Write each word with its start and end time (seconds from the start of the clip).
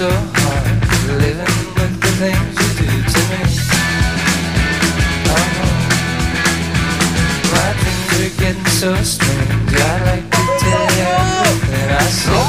so 0.00 0.08
hard 0.08 0.80
living 1.20 1.56
with 1.76 1.94
the 2.00 2.12
things 2.16 2.56
you 2.56 2.68
do 2.80 2.88
to 3.12 3.20
me. 3.28 3.42
Oh, 5.28 5.44
my 7.52 7.68
things 7.82 8.08
are 8.24 8.32
getting 8.40 8.70
so 8.80 8.90
strange. 9.02 9.76
I'd 9.76 10.00
like 10.08 10.24
to 10.24 10.42
tell 10.64 10.88
you 10.96 11.10
everything 11.44 11.88
I 11.92 12.08
see. 12.08 12.32
Oh, 12.32 12.40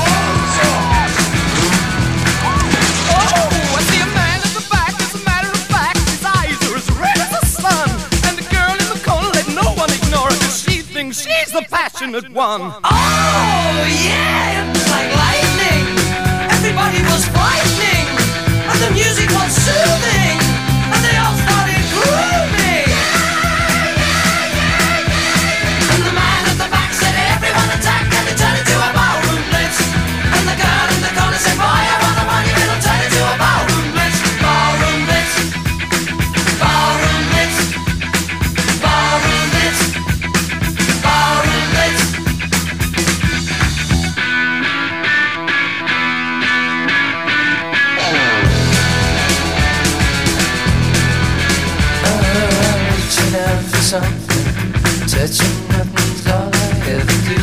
oh, 3.19 3.75
I 3.75 3.83
see 3.83 3.99
a 3.99 4.07
man 4.15 4.39
at 4.47 4.53
the 4.55 4.63
back. 4.71 4.95
As 4.95 5.11
a 5.13 5.21
matter 5.27 5.51
of 5.51 5.63
fact, 5.67 5.99
his 6.07 6.23
eyes 6.23 6.55
are 6.71 6.77
as 6.77 6.87
red 7.03 7.19
as 7.19 7.31
the 7.35 7.43
sun. 7.45 7.89
And 8.29 8.39
the 8.39 8.47
girl 8.47 8.79
in 8.79 8.87
the 8.95 9.01
corner, 9.03 9.27
let 9.35 9.47
no 9.51 9.67
one 9.75 9.91
ignore 9.91 10.31
her, 10.31 10.39
'cause 10.39 10.63
she 10.63 10.79
thinks 10.79 11.19
she's 11.19 11.51
the 11.51 11.63
passionate 11.69 12.31
one. 12.31 12.61
Oh, 12.85 13.83
yeah, 14.07 14.61
it 14.61 14.67
was 14.71 14.87
like 14.87 15.11
lightning 15.19 15.30
voice. 17.33 17.80
Something, 53.91 54.47
touching 55.05 55.67
nothing's 55.67 56.23
all 56.27 56.47
I 56.47 56.71
ever 56.95 57.17
do. 57.27 57.35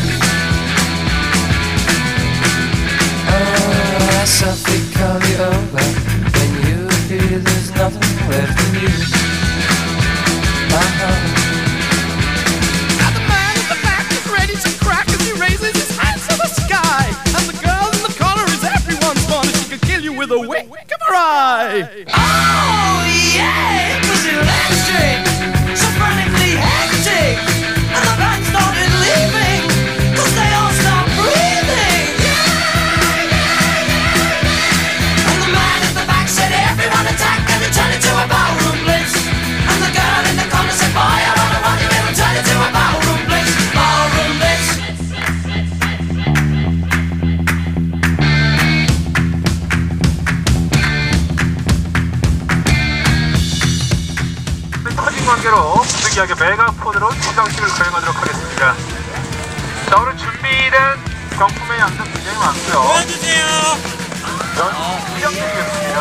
Oh, 3.28 4.24
over 5.44 5.84
when 6.32 6.50
you 6.64 6.88
there's 7.38 7.70
nothing 7.76 8.16
left 8.32 8.56
in. 8.72 8.96
Now 12.96 13.10
the 13.12 13.20
man 13.28 13.52
at 13.52 13.68
the 13.68 13.76
back 13.84 14.08
is 14.10 14.24
ready 14.32 14.56
to 14.56 14.70
crack 14.82 15.06
as 15.10 15.20
he 15.28 15.32
raises 15.38 15.76
his 15.76 15.92
hands 15.98 16.26
to 16.28 16.34
the 16.38 16.48
sky. 16.48 17.12
And 17.36 17.44
the 17.44 17.60
girl 17.60 17.92
in 17.92 18.00
the 18.08 18.14
corner 18.16 18.48
is 18.48 18.64
everyone's. 18.64 19.20
She 19.68 19.76
kill 19.86 20.00
you 20.02 20.14
with 20.14 20.30
a 20.30 20.40
wink 20.40 20.70
of 20.72 21.00
her 21.08 21.14
eye. 21.14 22.06
Oh, 22.08 23.04
yeah, 23.36 23.98
it 23.98 24.08
was 24.08 24.24
electric 24.24 25.27
and 28.06 28.22
I 28.22 28.42
started 28.50 28.90
leaving. 29.02 29.37
관계로 55.38 55.74
부득이하게 55.74 56.34
메가폰으로 56.34 57.12
시상식을 57.12 57.68
거행하도록 57.68 58.16
하겠습니다. 58.16 58.74
자, 59.88 59.96
오늘 60.00 60.16
준비된 60.16 60.72
경품의 61.38 61.78
양도 61.78 62.02
굉장히 62.04 62.38
많고요. 62.38 62.72
도와주세요. 62.72 63.46
전 64.56 64.72
시작드리겠습니다. 65.14 65.96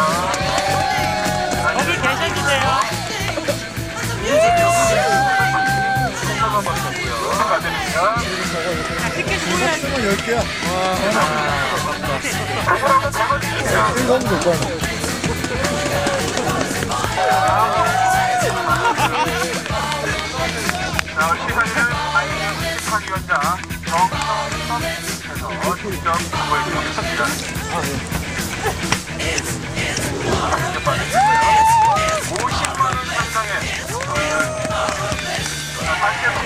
거기 1.78 1.90
계셔주세요. 2.02 2.66
손나가 6.16 6.56
받으셨고요. 6.62 7.14
축하드립니다. 7.38 7.98
티켓 9.14 9.32
주문해. 9.40 9.66
자, 13.70 13.78
우리 13.94 14.02
시상에는 14.02 14.38
아이엠 17.18 17.78
심 17.78 17.87
판위원장 22.90 23.32
정성선 23.86 24.82
님께서 24.82 25.44
직접 25.76 26.08
보고해 26.32 26.58
주시겠습니다. 26.64 27.22
직접 30.66 30.78
받으시고요. 30.84 31.40
50만 32.38 32.80
원 32.82 32.96
상당의 33.06 33.54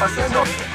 아, 0.00 0.73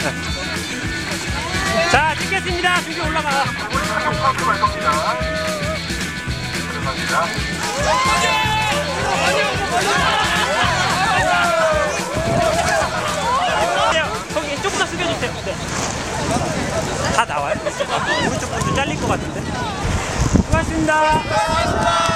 자 1.92 2.14
찍겠습니다. 2.14 2.80
저기 2.82 3.00
올라가. 3.00 3.44
파크 3.44 4.44
갈 4.46 4.60
겁니다. 4.60 4.90
들어갑니다. 6.72 7.26
거기 14.32 14.56
조금만 14.62 14.86
숙여주세요. 14.88 15.32
네. 15.44 15.54
다 17.14 17.24
나와요? 17.26 17.54
오른쪽 17.60 18.50
분도 18.50 18.74
잘릴 18.74 18.98
것 19.00 19.08
같은데. 19.08 19.40
언니 20.52 20.82
이 20.82 22.09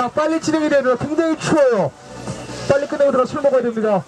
자, 0.00 0.08
빨리 0.08 0.40
진행이 0.40 0.70
되면 0.70 0.96
굉장히 0.96 1.38
추워요. 1.38 1.92
빨리 2.66 2.86
끝내고 2.86 3.12
들어 3.12 3.26
술 3.26 3.42
먹어야 3.42 3.60
됩니다. 3.60 4.02